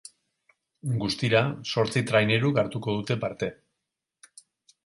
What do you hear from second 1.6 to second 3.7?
zortzi traineruk hartuko dute parte.